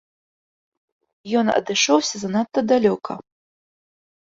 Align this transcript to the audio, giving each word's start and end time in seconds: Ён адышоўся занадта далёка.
Ён 1.41 1.45
адышоўся 1.59 2.15
занадта 2.23 2.59
далёка. 2.73 3.21